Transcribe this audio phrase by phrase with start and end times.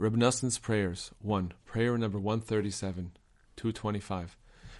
[0.00, 1.10] Reb Noson's prayers.
[1.20, 1.52] 1.
[1.66, 3.12] Prayer number 137,
[3.56, 4.34] 225.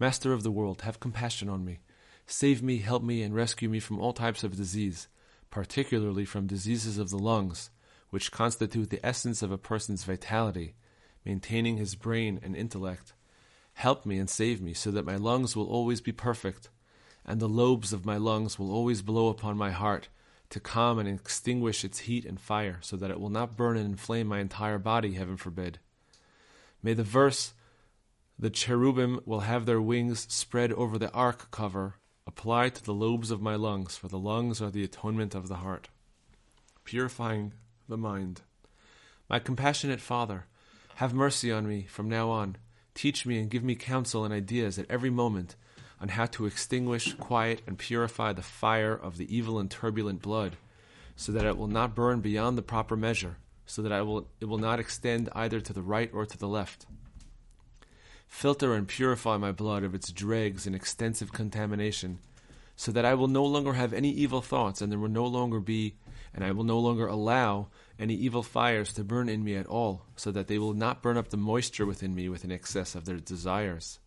[0.00, 1.80] Master of the world, have compassion on me.
[2.26, 5.08] Save me, help me, and rescue me from all types of disease,
[5.50, 7.68] particularly from diseases of the lungs,
[8.08, 10.76] which constitute the essence of a person's vitality,
[11.26, 13.12] maintaining his brain and intellect.
[13.74, 16.70] Help me and save me so that my lungs will always be perfect,
[17.26, 20.08] and the lobes of my lungs will always blow upon my heart
[20.52, 23.86] to calm and extinguish its heat and fire, so that it will not burn and
[23.86, 25.78] inflame my entire body, heaven forbid.
[26.82, 27.54] May the verse,
[28.38, 31.94] the cherubim will have their wings spread over the ark cover,
[32.26, 35.56] apply to the lobes of my lungs, for the lungs are the atonement of the
[35.56, 35.88] heart,
[36.84, 37.54] purifying
[37.88, 38.42] the mind.
[39.30, 40.44] My compassionate Father,
[40.96, 42.56] have mercy on me from now on.
[42.94, 45.56] Teach me and give me counsel and ideas at every moment
[46.02, 50.56] on how to extinguish, quiet, and purify the fire of the evil and turbulent blood,
[51.14, 54.58] so that it will not burn beyond the proper measure, so that will, it will
[54.58, 56.86] not extend either to the right or to the left.
[58.26, 62.18] Filter and purify my blood of its dregs and extensive contamination,
[62.74, 65.60] so that I will no longer have any evil thoughts, and there will no longer
[65.60, 65.94] be,
[66.34, 70.06] and I will no longer allow any evil fires to burn in me at all,
[70.16, 73.04] so that they will not burn up the moisture within me with an excess of
[73.04, 74.00] their desires.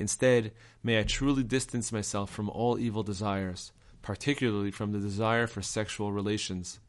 [0.00, 0.50] Instead,
[0.82, 3.70] may I truly distance myself from all evil desires,
[4.00, 6.80] particularly from the desire for sexual relations.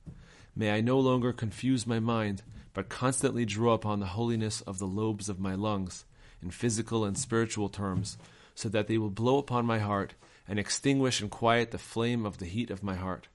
[0.56, 2.42] May I no longer confuse my mind,
[2.73, 6.06] but constantly draw upon the holiness of the lobes of my lungs,
[6.42, 8.18] in physical and spiritual terms,
[8.56, 10.14] so that they will blow upon my heart
[10.48, 13.28] and extinguish and quiet the flame of the heat of my heart.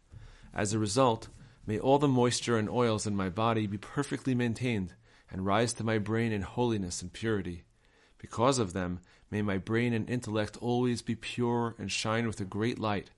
[0.54, 1.28] As a result,
[1.66, 4.94] may all the moisture and oils in my body be perfectly maintained
[5.30, 7.64] and rise to my brain in holiness and purity.
[8.18, 9.00] Because of them,
[9.30, 13.10] may my brain and intellect always be pure and shine with a great light,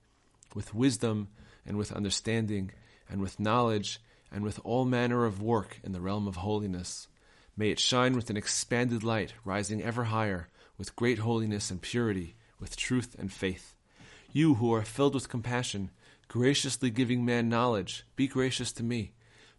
[0.53, 1.29] with wisdom
[1.65, 2.71] and with understanding,
[3.09, 7.07] and with knowledge, and with all manner of work in the realm of holiness.
[7.55, 12.35] May it shine with an expanded light, rising ever higher, with great holiness and purity,
[12.59, 13.75] with truth and faith.
[14.31, 15.91] You who are filled with compassion,
[16.27, 19.13] graciously giving man knowledge, be gracious to me.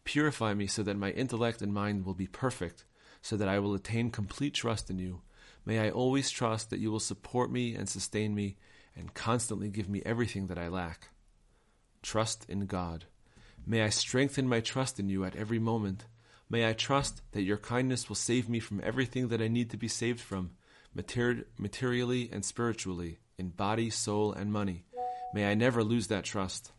[0.04, 2.84] Purify me so that my intellect and mind will be perfect,
[3.20, 5.22] so that I will attain complete trust in you
[5.65, 8.56] May I always trust that you will support me and sustain me
[8.97, 11.09] and constantly give me everything that I lack.
[12.03, 13.04] Trust in God.
[13.66, 16.06] May I strengthen my trust in you at every moment.
[16.49, 19.76] May I trust that your kindness will save me from everything that I need to
[19.76, 20.53] be saved from,
[20.94, 24.84] mater- materially and spiritually, in body, soul, and money.
[25.32, 26.72] May I never lose that trust.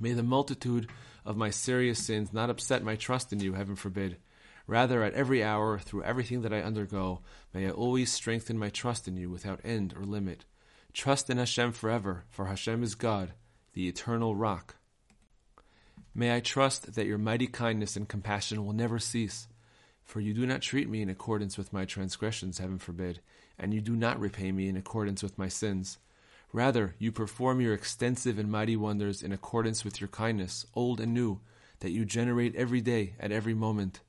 [0.00, 0.88] May the multitude
[1.24, 4.16] of my serious sins not upset my trust in you, heaven forbid.
[4.66, 7.20] Rather, at every hour, through everything that I undergo,
[7.52, 10.44] may I always strengthen my trust in you without end or limit.
[10.92, 13.32] Trust in Hashem forever, for Hashem is God,
[13.72, 14.76] the eternal rock.
[16.14, 19.48] May I trust that your mighty kindness and compassion will never cease,
[20.04, 23.20] for you do not treat me in accordance with my transgressions, heaven forbid,
[23.58, 25.98] and you do not repay me in accordance with my sins.
[26.52, 31.14] Rather, you perform your extensive and mighty wonders in accordance with your kindness, old and
[31.14, 31.40] new,
[31.80, 34.00] that you generate every day, at every moment.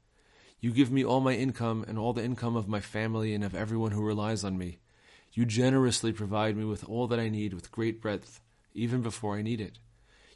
[0.64, 3.54] You give me all my income and all the income of my family and of
[3.54, 4.78] everyone who relies on me.
[5.34, 8.40] You generously provide me with all that I need with great breadth,
[8.74, 9.80] even before I need it.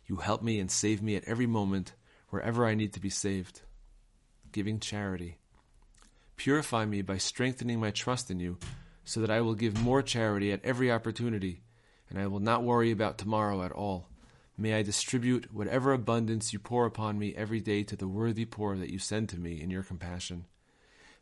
[0.05, 1.93] You help me and save me at every moment,
[2.27, 3.61] wherever I need to be saved.
[4.51, 5.38] Giving charity.
[6.35, 8.57] Purify me by strengthening my trust in you,
[9.05, 11.61] so that I will give more charity at every opportunity,
[12.09, 14.09] and I will not worry about tomorrow at all.
[14.59, 18.75] May I distribute whatever abundance you pour upon me every day to the worthy poor
[18.75, 20.45] that you send to me in your compassion.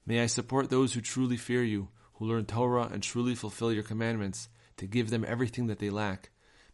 [0.06, 3.84] May I support those who truly fear you, who learn Torah and truly fulfill your
[3.84, 4.48] commandments,
[4.78, 6.30] to give them everything that they lack.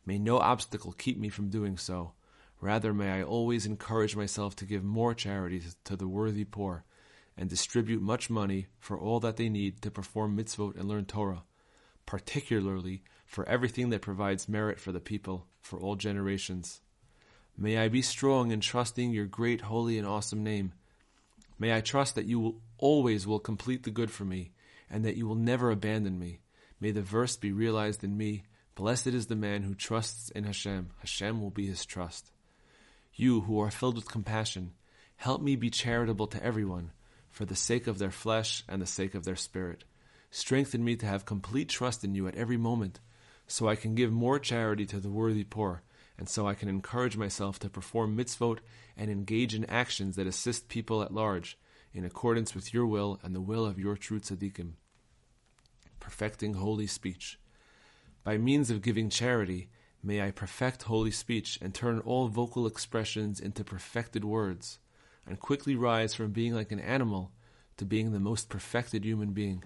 [0.05, 2.13] May no obstacle keep me from doing so.
[2.59, 6.85] Rather, may I always encourage myself to give more charity to the worthy poor,
[7.35, 11.41] and distribute much money for all that they need to perform mitzvot and learn Torah,
[12.05, 16.81] particularly for everything that provides merit for the people for all generations.
[17.57, 20.73] May I be strong in trusting your great, holy, and awesome name.
[21.59, 24.51] May I trust that you will always will complete the good for me,
[24.89, 26.39] and that you will never abandon me.
[26.79, 28.43] May the verse be realized in me.
[28.73, 30.89] Blessed is the man who trusts in Hashem.
[30.99, 32.31] Hashem will be his trust.
[33.13, 34.71] You who are filled with compassion,
[35.17, 36.91] help me be charitable to everyone,
[37.29, 39.83] for the sake of their flesh and the sake of their spirit.
[40.31, 43.01] Strengthen me to have complete trust in you at every moment
[43.47, 45.83] so I can give more charity to the worthy poor,
[46.17, 48.59] and so I can encourage myself to perform mitzvot
[48.95, 51.57] and engage in actions that assist people at large,
[51.93, 54.73] in accordance with your will and the will of your true tzaddikim.
[55.99, 57.37] Perfecting holy speech.
[58.23, 59.69] By means of giving charity,
[60.01, 64.79] may I perfect holy speech and turn all vocal expressions into perfected words.
[65.27, 67.31] and quickly rise from being like an animal
[67.77, 69.63] to being the most perfected human being.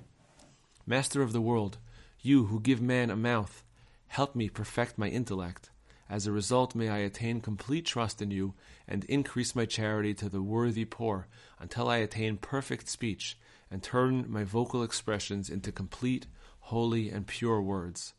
[0.87, 1.79] Master of the world,
[2.21, 3.63] you who give man a mouth,
[4.07, 5.71] help me perfect my intellect.
[6.07, 8.53] As a result, may I attain complete trust in you
[8.87, 11.27] and increase my charity to the worthy poor
[11.59, 13.35] until I attain perfect speech
[13.71, 16.27] and turn my vocal expressions into complete,
[16.59, 18.13] holy, and pure words.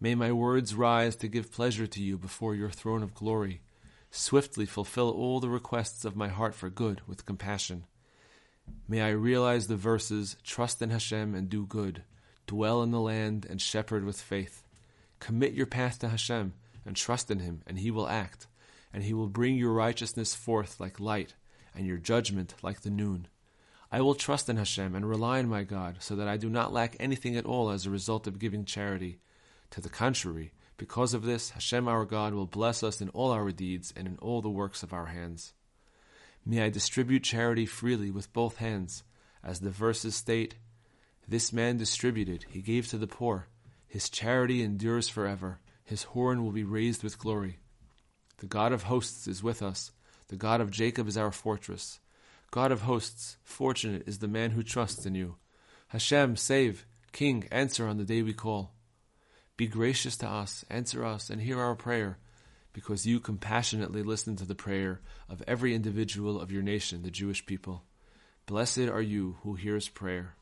[0.00, 3.60] May my words rise to give pleasure to you before your throne of glory.
[4.10, 7.84] Swiftly fulfill all the requests of my heart for good with compassion.
[8.88, 12.04] May I realize the verses, trust in Hashem and do good,
[12.46, 14.62] dwell in the land and shepherd with faith.
[15.18, 16.52] Commit your path to Hashem
[16.84, 18.46] and trust in him, and he will act,
[18.92, 21.34] and he will bring your righteousness forth like light,
[21.74, 23.26] and your judgment like the noon.
[23.90, 26.72] I will trust in Hashem and rely on my God, so that I do not
[26.72, 29.18] lack anything at all as a result of giving charity.
[29.70, 33.50] To the contrary, because of this, Hashem our God will bless us in all our
[33.50, 35.52] deeds and in all the works of our hands.
[36.48, 39.02] May I distribute charity freely with both hands,
[39.42, 40.54] as the verses state,
[41.26, 43.48] This man distributed, he gave to the poor.
[43.88, 45.58] His charity endures forever.
[45.84, 47.58] His horn will be raised with glory.
[48.38, 49.90] The God of hosts is with us.
[50.28, 51.98] The God of Jacob is our fortress.
[52.52, 55.36] God of hosts, fortunate is the man who trusts in you.
[55.88, 56.86] Hashem, save.
[57.10, 58.72] King, answer on the day we call.
[59.56, 62.18] Be gracious to us, answer us, and hear our prayer
[62.76, 65.00] because you compassionately listen to the prayer
[65.30, 67.84] of every individual of your nation, the Jewish people.
[68.44, 70.34] Blessed are you who hears prayer.